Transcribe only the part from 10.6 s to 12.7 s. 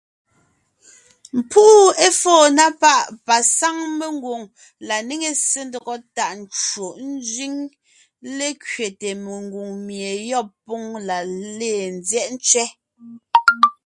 póŋ léen ńzyɛ́ʼ ntsẅɛ́.